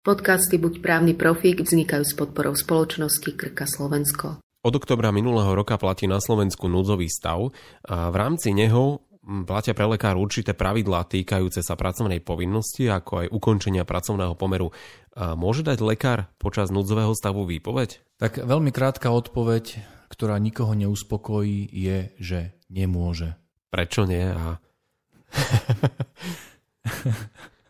Podcasty 0.00 0.56
Buď 0.56 0.80
právny 0.80 1.12
profík 1.12 1.60
vznikajú 1.60 2.08
s 2.08 2.16
podporou 2.16 2.56
spoločnosti 2.56 3.36
Krka 3.36 3.68
Slovensko. 3.68 4.40
Od 4.40 4.72
oktobra 4.72 5.12
minulého 5.12 5.52
roka 5.52 5.76
platí 5.76 6.08
na 6.08 6.24
Slovensku 6.24 6.72
núdzový 6.72 7.04
stav 7.12 7.52
a 7.84 8.08
v 8.08 8.16
rámci 8.16 8.56
neho 8.56 9.04
platia 9.44 9.76
pre 9.76 9.84
lekár 9.84 10.16
určité 10.16 10.56
pravidlá 10.56 11.04
týkajúce 11.04 11.60
sa 11.60 11.76
pracovnej 11.76 12.24
povinnosti, 12.24 12.88
ako 12.88 13.12
aj 13.20 13.26
ukončenia 13.28 13.84
pracovného 13.84 14.32
pomeru. 14.40 14.72
A 15.20 15.36
môže 15.36 15.60
dať 15.60 15.84
lekár 15.84 16.32
počas 16.40 16.72
núdzového 16.72 17.12
stavu 17.12 17.44
výpoveď? 17.44 18.00
Tak 18.16 18.40
veľmi 18.40 18.72
krátka 18.72 19.12
odpoveď, 19.12 19.84
ktorá 20.08 20.40
nikoho 20.40 20.72
neuspokojí, 20.80 21.68
je, 21.68 22.16
že 22.16 22.56
nemôže. 22.72 23.36
Prečo 23.68 24.08
nie? 24.08 24.32
A... 24.32 24.64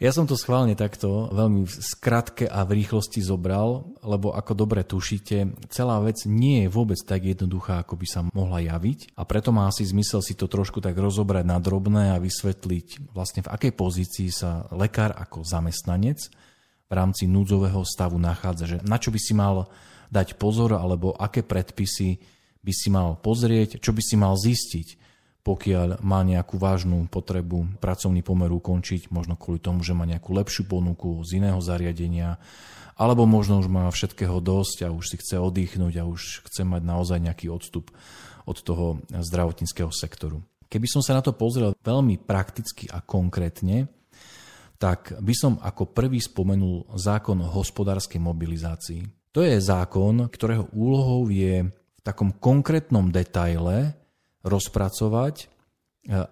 Ja 0.00 0.16
som 0.16 0.24
to 0.24 0.32
schválne 0.32 0.72
takto 0.72 1.28
veľmi 1.28 1.68
v 1.68 1.74
skratke 1.76 2.48
a 2.48 2.64
v 2.64 2.80
rýchlosti 2.80 3.20
zobral, 3.20 3.84
lebo 4.00 4.32
ako 4.32 4.56
dobre 4.56 4.80
tušíte, 4.80 5.68
celá 5.68 6.00
vec 6.00 6.24
nie 6.24 6.64
je 6.64 6.72
vôbec 6.72 6.96
tak 7.04 7.28
jednoduchá, 7.28 7.84
ako 7.84 8.00
by 8.00 8.06
sa 8.08 8.24
mohla 8.32 8.64
javiť. 8.64 9.12
A 9.20 9.28
preto 9.28 9.52
má 9.52 9.68
asi 9.68 9.84
zmysel 9.84 10.24
si 10.24 10.32
to 10.32 10.48
trošku 10.48 10.80
tak 10.80 10.96
rozobrať 10.96 11.44
na 11.44 11.60
drobné 11.60 12.16
a 12.16 12.22
vysvetliť 12.22 13.12
vlastne 13.12 13.44
v 13.44 13.52
akej 13.52 13.72
pozícii 13.76 14.32
sa 14.32 14.64
lekár 14.72 15.12
ako 15.12 15.44
zamestnanec 15.44 16.32
v 16.88 16.92
rámci 16.96 17.28
núdzového 17.28 17.84
stavu 17.84 18.16
nachádza, 18.16 18.64
že 18.64 18.76
na 18.88 18.96
čo 18.96 19.12
by 19.12 19.20
si 19.20 19.36
mal 19.36 19.68
dať 20.08 20.40
pozor 20.40 20.80
alebo 20.80 21.12
aké 21.12 21.44
predpisy 21.44 22.16
by 22.64 22.72
si 22.72 22.88
mal 22.88 23.20
pozrieť, 23.20 23.76
čo 23.84 23.92
by 23.92 24.00
si 24.00 24.16
mal 24.16 24.32
zistiť 24.32 24.99
pokiaľ 25.40 26.04
má 26.04 26.20
nejakú 26.20 26.60
vážnu 26.60 27.08
potrebu 27.08 27.80
pracovný 27.80 28.20
pomer 28.20 28.52
ukončiť, 28.52 29.08
možno 29.08 29.40
kvôli 29.40 29.56
tomu, 29.56 29.80
že 29.80 29.96
má 29.96 30.04
nejakú 30.04 30.36
lepšiu 30.36 30.68
ponuku 30.68 31.24
z 31.24 31.40
iného 31.40 31.56
zariadenia, 31.64 32.36
alebo 33.00 33.24
možno 33.24 33.64
už 33.64 33.72
má 33.72 33.88
všetkého 33.88 34.36
dosť 34.44 34.84
a 34.84 34.92
už 34.92 35.04
si 35.08 35.16
chce 35.16 35.40
oddychnúť 35.40 35.94
a 36.00 36.04
už 36.04 36.44
chce 36.44 36.68
mať 36.68 36.82
naozaj 36.84 37.18
nejaký 37.24 37.48
odstup 37.48 37.88
od 38.44 38.56
toho 38.60 39.00
zdravotníckého 39.08 39.88
sektoru. 39.88 40.44
Keby 40.68 40.86
som 40.86 41.00
sa 41.00 41.16
na 41.16 41.22
to 41.24 41.32
pozrel 41.32 41.72
veľmi 41.80 42.20
prakticky 42.20 42.86
a 42.92 43.00
konkrétne, 43.00 43.88
tak 44.80 45.16
by 45.20 45.34
som 45.36 45.52
ako 45.60 45.92
prvý 45.92 46.20
spomenul 46.20 46.96
zákon 46.96 47.36
o 47.40 47.52
hospodárskej 47.52 48.20
mobilizácii. 48.20 49.32
To 49.36 49.44
je 49.44 49.60
zákon, 49.60 50.28
ktorého 50.28 50.72
úlohou 50.72 51.28
je 51.28 51.68
v 51.68 52.00
takom 52.00 52.32
konkrétnom 52.36 53.12
detaile 53.12 53.99
rozpracovať, 54.44 55.34
e, 55.40 55.46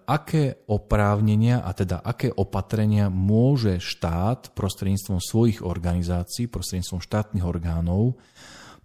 aké 0.05 0.65
oprávnenia 0.65 1.61
a 1.61 1.71
teda 1.73 2.01
aké 2.01 2.33
opatrenia 2.33 3.07
môže 3.13 3.77
štát 3.77 4.53
prostredníctvom 4.53 5.19
svojich 5.21 5.59
organizácií, 5.61 6.49
prostredníctvom 6.49 7.01
štátnych 7.01 7.45
orgánov 7.45 8.17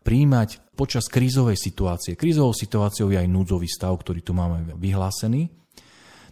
príjmať 0.05 0.77
počas 0.77 1.08
krízovej 1.08 1.56
situácie. 1.56 2.12
Krízovou 2.14 2.53
situáciou 2.53 3.08
je 3.08 3.19
aj 3.19 3.28
núdzový 3.28 3.66
stav, 3.66 3.97
ktorý 3.97 4.20
tu 4.20 4.36
máme 4.36 4.77
vyhlásený. 4.77 5.48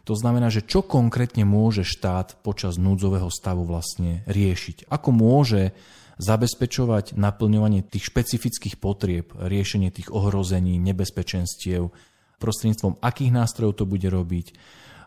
To 0.05 0.13
znamená, 0.19 0.51
že 0.53 0.67
čo 0.67 0.85
konkrétne 0.85 1.47
môže 1.49 1.87
štát 1.87 2.43
počas 2.45 2.77
núdzového 2.77 3.31
stavu 3.33 3.65
vlastne 3.65 4.27
riešiť? 4.29 4.91
Ako 4.91 5.15
môže 5.15 5.73
zabezpečovať 6.21 7.17
naplňovanie 7.17 7.87
tých 7.87 8.13
špecifických 8.13 8.77
potrieb, 8.77 9.33
riešenie 9.39 9.89
tých 9.95 10.13
ohrození, 10.13 10.77
nebezpečenstiev, 10.77 11.95
prostredníctvom 12.43 12.99
akých 12.99 13.31
nástrojov 13.31 13.79
to 13.79 13.85
bude 13.87 14.11
robiť, 14.11 14.47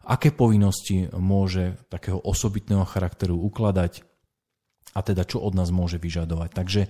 aké 0.08 0.31
povinnosti 0.31 1.11
môže 1.11 1.75
takého 1.92 2.23
osobitného 2.23 2.88
charakteru 2.88 3.36
ukladať 3.36 4.08
a 4.95 5.03
teda 5.03 5.27
čo 5.27 5.44
od 5.44 5.52
nás 5.59 5.75
môže 5.75 6.00
vyžadovať. 6.00 6.50
Takže 6.55 6.81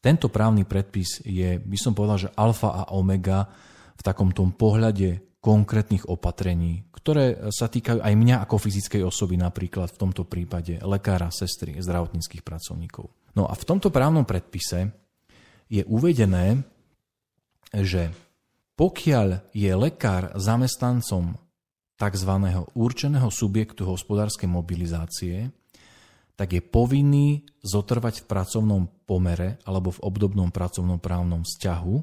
tento 0.00 0.32
právny 0.32 0.64
predpis 0.64 1.20
je, 1.22 1.60
by 1.60 1.78
som 1.78 1.92
povedal, 1.92 2.26
že 2.26 2.34
alfa 2.34 2.72
a 2.72 2.82
omega 2.96 3.52
v 3.94 4.02
takom 4.02 4.32
tom 4.32 4.56
pohľade 4.56 5.38
konkrétnych 5.42 6.06
opatrení, 6.06 6.86
ktoré 6.94 7.50
sa 7.50 7.66
týkajú 7.66 7.98
aj 7.98 8.14
mňa 8.14 8.46
ako 8.46 8.62
fyzickej 8.62 9.02
osoby, 9.02 9.34
napríklad 9.34 9.90
v 9.90 10.00
tomto 10.00 10.22
prípade 10.22 10.78
lekára, 10.86 11.34
sestry, 11.34 11.74
zdravotníckých 11.82 12.46
pracovníkov. 12.46 13.10
No 13.34 13.50
a 13.50 13.54
v 13.58 13.66
tomto 13.66 13.90
právnom 13.90 14.22
predpise 14.22 14.94
je 15.66 15.82
uvedené, 15.90 16.62
že 17.74 18.14
pokiaľ 18.82 19.54
je 19.54 19.70
lekár 19.78 20.34
zamestnancom 20.34 21.38
tzv. 21.94 22.32
určeného 22.74 23.30
subjektu 23.30 23.86
hospodárskej 23.86 24.50
mobilizácie, 24.50 25.54
tak 26.34 26.58
je 26.58 26.58
povinný 26.58 27.46
zotrvať 27.62 28.26
v 28.26 28.26
pracovnom 28.26 28.82
pomere 29.06 29.62
alebo 29.62 29.94
v 29.94 30.02
obdobnom 30.02 30.50
pracovnom 30.50 30.98
právnom 30.98 31.46
vzťahu, 31.46 31.96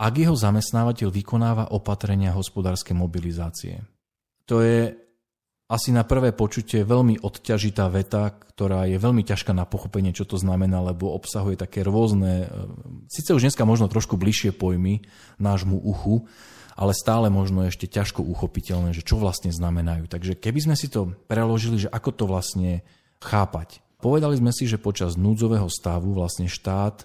ak 0.00 0.12
jeho 0.16 0.32
zamestnávateľ 0.32 1.12
vykonáva 1.12 1.76
opatrenia 1.76 2.32
hospodárskej 2.32 2.96
mobilizácie. 2.96 3.84
To 4.48 4.64
je 4.64 4.96
asi 5.68 5.92
na 5.92 6.00
prvé 6.00 6.32
počutie 6.32 6.80
veľmi 6.80 7.20
odťažitá 7.20 7.92
veta, 7.92 8.32
ktorá 8.32 8.88
je 8.88 8.96
veľmi 8.96 9.20
ťažká 9.20 9.52
na 9.52 9.68
pochopenie, 9.68 10.16
čo 10.16 10.24
to 10.24 10.40
znamená, 10.40 10.80
lebo 10.80 11.12
obsahuje 11.12 11.60
také 11.60 11.84
rôzne, 11.84 12.48
e, 12.48 13.06
síce 13.12 13.36
už 13.36 13.44
dneska 13.44 13.68
možno 13.68 13.92
trošku 13.92 14.16
bližšie 14.16 14.56
pojmy 14.56 15.04
nášmu 15.36 15.76
uchu, 15.76 16.24
ale 16.72 16.96
stále 16.96 17.28
možno 17.28 17.68
ešte 17.68 17.84
ťažko 17.84 18.24
uchopiteľné, 18.24 18.96
že 18.96 19.04
čo 19.04 19.20
vlastne 19.20 19.52
znamenajú. 19.52 20.08
Takže 20.08 20.40
keby 20.40 20.72
sme 20.72 20.76
si 20.78 20.88
to 20.88 21.12
preložili, 21.28 21.84
že 21.84 21.92
ako 21.92 22.10
to 22.16 22.24
vlastne 22.24 22.80
chápať. 23.20 23.84
Povedali 24.00 24.40
sme 24.40 24.54
si, 24.54 24.64
že 24.64 24.80
počas 24.80 25.20
núdzového 25.20 25.68
stavu 25.68 26.16
vlastne 26.16 26.48
štát 26.48 27.04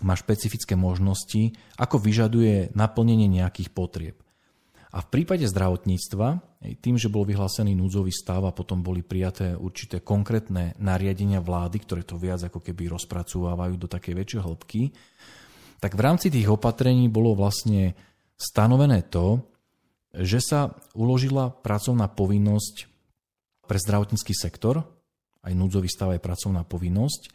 má 0.00 0.16
špecifické 0.16 0.78
možnosti, 0.78 1.52
ako 1.76 2.00
vyžaduje 2.00 2.72
naplnenie 2.72 3.28
nejakých 3.28 3.74
potrieb. 3.74 4.16
A 4.92 5.00
v 5.00 5.08
prípade 5.08 5.48
zdravotníctva, 5.48 6.44
tým, 6.84 7.00
že 7.00 7.08
bol 7.08 7.24
vyhlásený 7.24 7.72
núdzový 7.72 8.12
stav 8.12 8.44
a 8.44 8.52
potom 8.52 8.84
boli 8.84 9.00
prijaté 9.00 9.56
určité 9.56 10.04
konkrétne 10.04 10.76
nariadenia 10.76 11.40
vlády, 11.40 11.80
ktoré 11.80 12.04
to 12.04 12.20
viac 12.20 12.44
ako 12.44 12.60
keby 12.60 12.92
rozpracovávajú 12.92 13.74
do 13.80 13.88
takej 13.88 14.14
väčšej 14.20 14.40
hĺbky, 14.44 14.82
tak 15.80 15.96
v 15.96 16.04
rámci 16.04 16.28
tých 16.28 16.46
opatrení 16.46 17.08
bolo 17.08 17.32
vlastne 17.32 17.96
stanovené 18.36 19.08
to, 19.08 19.40
že 20.12 20.44
sa 20.44 20.76
uložila 20.92 21.48
pracovná 21.48 22.12
povinnosť 22.12 22.86
pre 23.64 23.80
zdravotnícky 23.80 24.36
sektor, 24.36 24.84
aj 25.40 25.56
núdzový 25.56 25.88
stav 25.88 26.12
je 26.12 26.20
pracovná 26.20 26.68
povinnosť, 26.68 27.32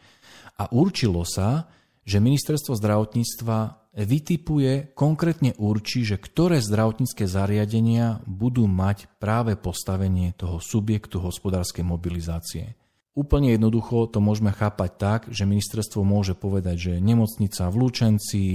a 0.62 0.70
určilo 0.74 1.26
sa, 1.26 1.66
že 2.08 2.24
ministerstvo 2.24 2.80
zdravotníctva 2.80 3.92
vytipuje, 4.00 4.96
konkrétne 4.96 5.52
určí, 5.60 6.08
že 6.08 6.16
ktoré 6.16 6.64
zdravotnícke 6.64 7.28
zariadenia 7.28 8.24
budú 8.24 8.64
mať 8.64 9.12
práve 9.20 9.60
postavenie 9.60 10.32
toho 10.32 10.64
subjektu 10.64 11.20
hospodárskej 11.20 11.84
mobilizácie. 11.84 12.80
Úplne 13.18 13.58
jednoducho 13.58 14.08
to 14.08 14.24
môžeme 14.24 14.56
chápať 14.56 14.92
tak, 14.96 15.22
že 15.34 15.50
ministerstvo 15.50 16.06
môže 16.06 16.38
povedať, 16.38 16.78
že 16.78 16.94
nemocnica 17.04 17.68
v 17.68 17.76
Lučenci, 17.76 18.46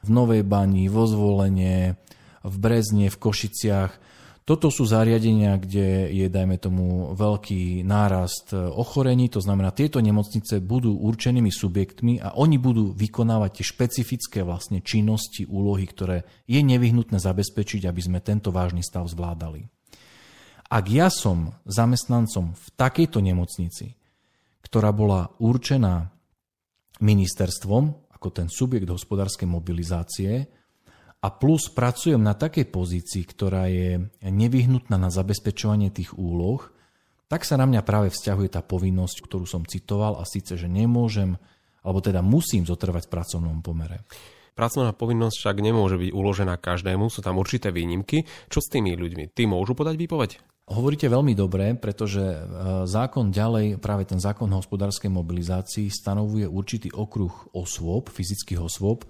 v 0.00 0.08
Novej 0.08 0.46
Bani, 0.46 0.86
vo 0.88 1.04
Zvolenie, 1.04 1.98
v 2.40 2.56
Brezne, 2.56 3.10
v 3.10 3.20
Košiciach 3.20 3.92
toto 4.44 4.68
sú 4.68 4.84
zariadenia, 4.84 5.56
kde 5.56 6.12
je, 6.12 6.26
dajme 6.28 6.60
tomu, 6.60 7.16
veľký 7.16 7.80
nárast 7.80 8.52
e, 8.52 8.60
ochorení, 8.60 9.32
to 9.32 9.40
znamená, 9.40 9.72
tieto 9.72 10.04
nemocnice 10.04 10.60
budú 10.60 11.00
určenými 11.00 11.48
subjektmi 11.48 12.20
a 12.20 12.36
oni 12.36 12.60
budú 12.60 12.92
vykonávať 12.92 13.50
tie 13.56 13.64
špecifické 13.64 14.44
vlastne 14.44 14.84
činnosti, 14.84 15.48
úlohy, 15.48 15.88
ktoré 15.88 16.28
je 16.44 16.60
nevyhnutné 16.60 17.16
zabezpečiť, 17.16 17.88
aby 17.88 18.00
sme 18.04 18.20
tento 18.20 18.52
vážny 18.52 18.84
stav 18.84 19.08
zvládali. 19.08 19.64
Ak 20.68 20.92
ja 20.92 21.08
som 21.08 21.56
zamestnancom 21.64 22.52
v 22.52 22.66
takejto 22.76 23.24
nemocnici, 23.24 23.96
ktorá 24.60 24.92
bola 24.92 25.32
určená 25.40 26.12
ministerstvom, 27.00 28.12
ako 28.12 28.28
ten 28.28 28.52
subjekt 28.52 28.92
hospodárskej 28.92 29.48
mobilizácie, 29.48 30.52
a 31.24 31.32
plus 31.32 31.72
pracujem 31.72 32.20
na 32.20 32.36
takej 32.36 32.68
pozícii, 32.68 33.24
ktorá 33.24 33.72
je 33.72 34.12
nevyhnutná 34.20 35.00
na 35.00 35.08
zabezpečovanie 35.08 35.88
tých 35.88 36.12
úloh, 36.12 36.60
tak 37.32 37.48
sa 37.48 37.56
na 37.56 37.64
mňa 37.64 37.80
práve 37.80 38.12
vzťahuje 38.12 38.52
tá 38.52 38.60
povinnosť, 38.60 39.24
ktorú 39.24 39.48
som 39.48 39.64
citoval 39.64 40.20
a 40.20 40.28
síce, 40.28 40.60
že 40.60 40.68
nemôžem, 40.68 41.40
alebo 41.80 42.04
teda 42.04 42.20
musím 42.20 42.68
zotrvať 42.68 43.08
v 43.08 43.12
pracovnom 43.16 43.64
pomere. 43.64 44.04
Pracovná 44.52 44.92
povinnosť 44.92 45.36
však 45.40 45.56
nemôže 45.64 45.96
byť 45.96 46.10
uložená 46.12 46.60
každému, 46.60 47.08
sú 47.08 47.24
tam 47.24 47.40
určité 47.40 47.72
výnimky. 47.72 48.28
Čo 48.52 48.60
s 48.60 48.70
tými 48.70 48.92
ľuďmi? 48.94 49.32
Tí 49.32 49.48
môžu 49.48 49.72
podať 49.72 49.96
výpoveď? 49.96 50.30
Hovoríte 50.64 51.08
veľmi 51.08 51.32
dobre, 51.32 51.74
pretože 51.74 52.22
e, 52.22 52.38
zákon 52.84 53.32
ďalej, 53.32 53.80
práve 53.80 54.08
ten 54.08 54.20
zákon 54.20 54.48
hospodárskej 54.48 55.10
mobilizácii 55.12 55.88
stanovuje 55.88 56.46
určitý 56.46 56.88
okruh 56.92 57.32
osôb, 57.56 58.12
fyzických 58.12 58.60
osôb, 58.60 59.04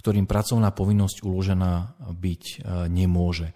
ktorým 0.00 0.24
pracovná 0.24 0.72
povinnosť 0.72 1.20
uložená 1.20 2.00
byť 2.08 2.42
e, 2.42 2.56
nemôže. 2.88 3.52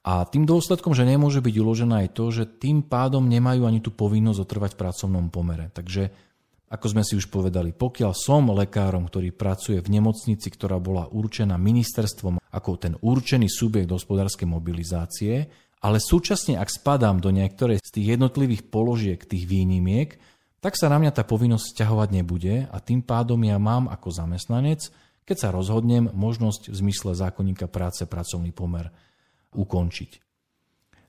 A 0.00 0.24
tým 0.24 0.48
dôsledkom, 0.48 0.96
že 0.96 1.08
nemôže 1.08 1.44
byť 1.44 1.54
uložená 1.60 2.08
je 2.08 2.10
to, 2.12 2.24
že 2.32 2.44
tým 2.60 2.84
pádom 2.84 3.24
nemajú 3.28 3.68
ani 3.68 3.84
tú 3.84 3.92
povinnosť 3.92 4.38
otrvať 4.44 4.70
v 4.76 4.80
pracovnom 4.80 5.26
pomere. 5.28 5.68
Takže 5.72 6.08
ako 6.70 6.86
sme 6.86 7.02
si 7.02 7.18
už 7.18 7.28
povedali, 7.28 7.74
pokiaľ 7.74 8.14
som 8.14 8.48
lekárom, 8.54 9.10
ktorý 9.10 9.34
pracuje 9.34 9.82
v 9.82 9.90
nemocnici, 9.90 10.48
ktorá 10.48 10.78
bola 10.78 11.10
určená 11.10 11.58
ministerstvom 11.58 12.38
ako 12.38 12.70
ten 12.78 12.94
určený 12.94 13.50
subjekt 13.50 13.90
hospodárskej 13.90 14.46
mobilizácie, 14.46 15.50
ale 15.80 15.98
súčasne, 15.98 16.60
ak 16.60 16.70
spadám 16.70 17.18
do 17.18 17.34
niektorej 17.34 17.82
z 17.82 17.90
tých 17.90 18.06
jednotlivých 18.16 18.70
položiek 18.70 19.18
tých 19.18 19.50
výnimiek, 19.50 20.14
tak 20.60 20.76
sa 20.76 20.92
na 20.92 21.00
mňa 21.00 21.10
tá 21.10 21.24
povinnosť 21.24 21.72
ťahovať 21.72 22.08
nebude 22.12 22.68
a 22.68 22.76
tým 22.78 23.00
pádom 23.00 23.40
ja 23.42 23.56
mám 23.56 23.88
ako 23.88 24.12
zamestnanec, 24.12 24.92
keď 25.30 25.38
sa 25.46 25.54
rozhodnem, 25.54 26.10
možnosť 26.10 26.74
v 26.74 26.76
zmysle 26.82 27.14
zákonníka 27.14 27.70
práce 27.70 28.02
pracovný 28.02 28.50
pomer 28.50 28.90
ukončiť. 29.54 30.10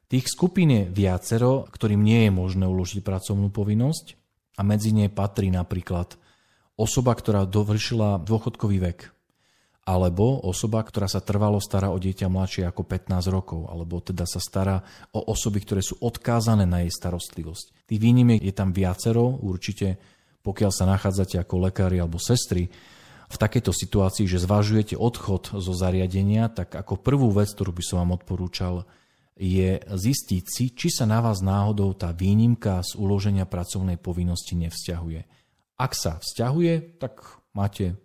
Tých 0.05 0.25
skupín 0.29 0.69
je 0.69 0.83
viacero, 0.85 1.65
ktorým 1.65 2.05
nie 2.05 2.29
je 2.29 2.31
možné 2.35 2.69
uložiť 2.69 3.01
pracovnú 3.01 3.49
povinnosť 3.49 4.13
a 4.59 4.61
medzi 4.61 4.93
ne 4.93 5.09
patrí 5.09 5.49
napríklad 5.49 6.21
osoba, 6.77 7.17
ktorá 7.17 7.49
dovršila 7.49 8.21
dôchodkový 8.21 8.77
vek, 8.93 8.99
alebo 9.89 10.37
osoba, 10.45 10.85
ktorá 10.85 11.09
sa 11.09 11.25
trvalo 11.25 11.57
stará 11.57 11.89
o 11.89 11.97
dieťa 11.97 12.29
mladšie 12.29 12.69
ako 12.69 12.85
15 12.85 13.25
rokov, 13.33 13.65
alebo 13.73 14.05
teda 14.05 14.29
sa 14.29 14.37
stará 14.37 14.85
o 15.17 15.33
osoby, 15.33 15.65
ktoré 15.65 15.81
sú 15.81 15.97
odkázané 15.97 16.69
na 16.69 16.85
jej 16.85 16.93
starostlivosť. 16.93 17.89
Tých 17.89 17.97
výnimiek 17.97 18.45
je 18.45 18.53
tam 18.53 18.69
viacero, 18.69 19.41
určite 19.41 19.97
pokiaľ 20.45 20.69
sa 20.69 20.85
nachádzate 20.85 21.41
ako 21.41 21.71
lekári 21.71 21.97
alebo 21.97 22.21
sestry 22.21 22.69
v 23.31 23.41
takejto 23.41 23.71
situácii, 23.71 24.27
že 24.27 24.43
zvažujete 24.43 24.99
odchod 24.99 25.55
zo 25.55 25.73
zariadenia, 25.73 26.51
tak 26.51 26.75
ako 26.75 26.99
prvú 26.99 27.31
vec, 27.31 27.49
ktorú 27.55 27.71
by 27.71 27.83
som 27.83 28.03
vám 28.03 28.19
odporúčal, 28.19 28.83
je 29.39 29.79
zistiť 29.81 30.43
si, 30.45 30.69
či 30.75 30.91
sa 30.91 31.07
na 31.07 31.23
vás 31.23 31.41
náhodou 31.41 31.95
tá 31.95 32.11
výnimka 32.11 32.83
z 32.83 32.99
uloženia 32.99 33.47
pracovnej 33.47 33.97
povinnosti 33.97 34.53
nevzťahuje. 34.59 35.25
Ak 35.81 35.97
sa 35.97 36.21
vzťahuje, 36.21 37.01
tak 37.01 37.41
máte 37.57 37.97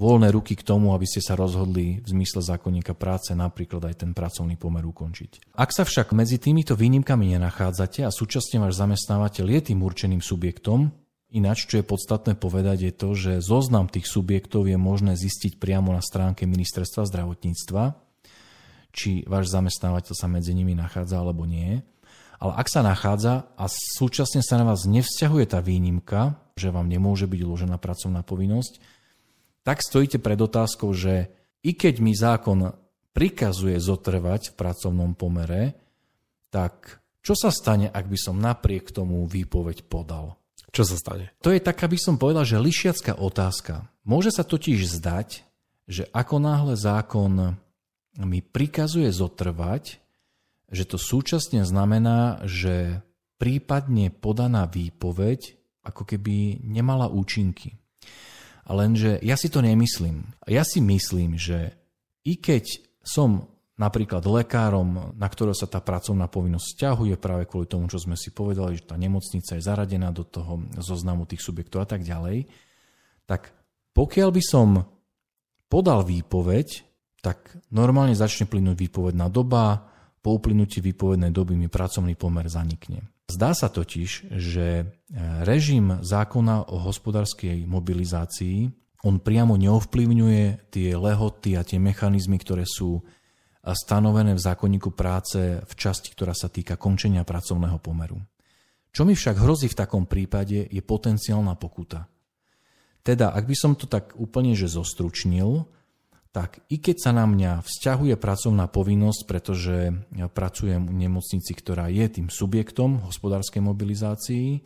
voľné 0.00 0.32
ruky 0.32 0.56
k 0.56 0.64
tomu, 0.64 0.96
aby 0.96 1.04
ste 1.04 1.20
sa 1.20 1.36
rozhodli 1.36 2.00
v 2.00 2.06
zmysle 2.08 2.40
zákonníka 2.40 2.96
práce 2.96 3.36
napríklad 3.36 3.92
aj 3.92 4.06
ten 4.06 4.16
pracovný 4.16 4.56
pomer 4.56 4.80
ukončiť. 4.80 5.52
Ak 5.52 5.76
sa 5.76 5.84
však 5.84 6.16
medzi 6.16 6.40
týmito 6.40 6.72
výnimkami 6.72 7.36
nenachádzate 7.36 8.08
a 8.08 8.14
súčasne 8.14 8.64
váš 8.64 8.80
zamestnávateľ 8.80 9.46
je 9.58 9.60
tým 9.60 9.84
určeným 9.84 10.24
subjektom, 10.24 10.88
ináč 11.30 11.66
čo 11.66 11.80
je 11.80 11.86
podstatné 11.86 12.34
povedať 12.34 12.90
je 12.90 12.92
to, 12.92 13.08
že 13.14 13.32
zoznam 13.42 13.86
tých 13.86 14.06
subjektov 14.06 14.66
je 14.66 14.78
možné 14.78 15.14
zistiť 15.14 15.56
priamo 15.62 15.94
na 15.94 16.02
stránke 16.02 16.44
Ministerstva 16.46 17.06
zdravotníctva, 17.06 17.98
či 18.90 19.22
váš 19.26 19.54
zamestnávateľ 19.54 20.14
sa 20.14 20.26
medzi 20.26 20.50
nimi 20.54 20.74
nachádza 20.74 21.22
alebo 21.22 21.46
nie. 21.46 21.82
Ale 22.40 22.52
ak 22.56 22.66
sa 22.72 22.80
nachádza 22.80 23.52
a 23.54 23.64
súčasne 23.68 24.40
sa 24.40 24.56
na 24.56 24.64
vás 24.64 24.88
nevzťahuje 24.88 25.44
tá 25.46 25.60
výnimka, 25.60 26.40
že 26.56 26.72
vám 26.72 26.88
nemôže 26.88 27.28
byť 27.28 27.40
uložená 27.44 27.76
pracovná 27.76 28.24
povinnosť, 28.24 28.80
tak 29.60 29.84
stojíte 29.84 30.18
pred 30.18 30.40
otázkou, 30.40 30.90
že 30.96 31.28
i 31.60 31.76
keď 31.76 32.00
mi 32.00 32.16
zákon 32.16 32.72
prikazuje 33.12 33.76
zotrvať 33.76 34.50
v 34.50 34.56
pracovnom 34.56 35.12
pomere, 35.12 35.76
tak 36.48 37.04
čo 37.20 37.36
sa 37.36 37.52
stane, 37.52 37.92
ak 37.92 38.08
by 38.08 38.18
som 38.18 38.40
napriek 38.40 38.88
tomu 38.88 39.28
výpoveď 39.28 39.84
podal? 39.84 40.39
Čo 40.70 40.86
sa 40.86 40.96
stane? 40.96 41.34
To 41.42 41.50
je 41.50 41.58
taká, 41.58 41.90
by 41.90 41.98
som 41.98 42.14
povedal, 42.16 42.46
že 42.46 42.62
lišiacká 42.62 43.18
otázka. 43.18 43.90
Môže 44.06 44.30
sa 44.30 44.46
totiž 44.46 44.86
zdať, 44.86 45.42
že 45.90 46.06
ako 46.14 46.38
náhle 46.38 46.74
zákon 46.78 47.58
mi 48.22 48.40
prikazuje 48.42 49.10
zotrvať, 49.10 49.98
že 50.70 50.84
to 50.86 50.96
súčasne 50.98 51.66
znamená, 51.66 52.46
že 52.46 53.02
prípadne 53.42 54.14
podaná 54.14 54.70
výpoveď 54.70 55.58
ako 55.82 56.06
keby 56.06 56.62
nemala 56.62 57.10
účinky. 57.10 57.74
Lenže 58.70 59.18
ja 59.26 59.34
si 59.34 59.50
to 59.50 59.58
nemyslím. 59.64 60.30
Ja 60.46 60.62
si 60.62 60.78
myslím, 60.78 61.34
že 61.34 61.74
i 62.22 62.38
keď 62.38 62.78
som 63.02 63.50
napríklad 63.80 64.20
lekárom, 64.28 65.16
na 65.16 65.24
ktorého 65.24 65.56
sa 65.56 65.64
tá 65.64 65.80
pracovná 65.80 66.28
povinnosť 66.28 66.66
stiahuje 66.76 67.16
práve 67.16 67.48
kvôli 67.48 67.64
tomu, 67.64 67.88
čo 67.88 67.96
sme 67.96 68.12
si 68.12 68.28
povedali, 68.28 68.76
že 68.76 68.92
tá 68.92 69.00
nemocnica 69.00 69.56
je 69.56 69.64
zaradená 69.64 70.12
do 70.12 70.28
toho 70.28 70.60
zoznamu 70.76 71.24
tých 71.24 71.40
subjektov 71.40 71.88
a 71.88 71.88
tak 71.88 72.04
ďalej, 72.04 72.44
tak 73.24 73.56
pokiaľ 73.96 74.28
by 74.36 74.42
som 74.44 74.68
podal 75.72 76.04
výpoveď, 76.04 76.84
tak 77.24 77.56
normálne 77.72 78.12
začne 78.12 78.44
plynúť 78.44 78.76
výpovedná 78.76 79.32
doba, 79.32 79.88
po 80.20 80.36
uplynutí 80.36 80.84
výpovednej 80.84 81.32
doby 81.32 81.56
mi 81.56 81.72
pracovný 81.72 82.12
pomer 82.12 82.44
zanikne. 82.52 83.08
Zdá 83.32 83.56
sa 83.56 83.72
totiž, 83.72 84.36
že 84.36 84.66
e, 84.68 84.84
režim 85.48 86.04
zákona 86.04 86.68
o 86.68 86.76
hospodárskej 86.76 87.64
mobilizácii 87.64 88.68
on 89.00 89.16
priamo 89.16 89.56
neovplyvňuje 89.56 90.68
tie 90.68 90.92
lehoty 90.92 91.56
a 91.56 91.64
tie 91.64 91.80
mechanizmy, 91.80 92.36
ktoré 92.36 92.68
sú 92.68 93.00
stanovené 93.64 94.32
v 94.32 94.40
zákonníku 94.40 94.96
práce 94.96 95.60
v 95.60 95.74
časti, 95.76 96.12
ktorá 96.16 96.32
sa 96.32 96.48
týka 96.48 96.80
končenia 96.80 97.24
pracovného 97.28 97.76
pomeru. 97.76 98.16
Čo 98.90 99.06
mi 99.06 99.14
však 99.14 99.36
hrozí 99.38 99.70
v 99.70 99.78
takom 99.78 100.08
prípade, 100.08 100.66
je 100.66 100.82
potenciálna 100.82 101.54
pokuta. 101.54 102.10
Teda, 103.00 103.32
ak 103.32 103.46
by 103.46 103.56
som 103.56 103.72
to 103.78 103.86
tak 103.86 104.16
úplne 104.18 104.52
že 104.52 104.68
zostručnil, 104.68 105.64
tak 106.30 106.62
i 106.70 106.78
keď 106.78 106.96
sa 106.98 107.10
na 107.10 107.26
mňa 107.26 107.66
vzťahuje 107.66 108.14
pracovná 108.14 108.70
povinnosť, 108.70 109.20
pretože 109.26 109.76
ja 110.14 110.26
pracujem 110.30 110.86
v 110.86 110.94
nemocnici, 111.06 111.52
ktorá 111.54 111.90
je 111.90 112.06
tým 112.06 112.28
subjektom 112.30 113.02
hospodárskej 113.02 113.62
mobilizácii 113.66 114.62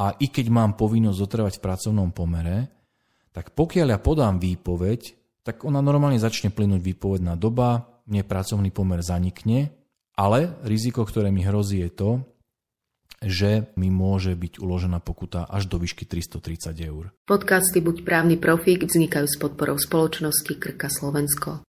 a 0.00 0.16
i 0.16 0.26
keď 0.32 0.46
mám 0.48 0.72
povinnosť 0.80 1.20
zotrvať 1.20 1.54
v 1.60 1.64
pracovnom 1.64 2.10
pomere, 2.16 2.72
tak 3.36 3.52
pokiaľ 3.52 3.92
ja 3.92 4.00
podám 4.00 4.40
výpoveď, 4.40 5.00
tak 5.44 5.68
ona 5.68 5.84
normálne 5.84 6.16
začne 6.16 6.48
plynúť 6.48 6.80
výpovedná 6.80 7.36
doba, 7.36 7.95
mne 8.06 8.22
pracovný 8.22 8.70
pomer 8.70 9.02
zanikne, 9.02 9.74
ale 10.16 10.54
riziko, 10.64 11.04
ktoré 11.04 11.28
mi 11.34 11.44
hrozí 11.44 11.82
je 11.82 11.90
to, 11.92 12.10
že 13.24 13.72
mi 13.74 13.88
môže 13.90 14.36
byť 14.36 14.62
uložená 14.62 15.02
pokuta 15.02 15.48
až 15.48 15.66
do 15.66 15.80
výšky 15.82 16.06
330 16.06 16.76
eur. 16.86 17.10
Podcasty 17.26 17.82
Buď 17.82 18.06
právny 18.06 18.36
profík 18.38 18.86
vznikajú 18.86 19.26
s 19.26 19.36
podporou 19.40 19.80
spoločnosti 19.80 20.52
Krka 20.56 20.86
Slovensko. 20.92 21.66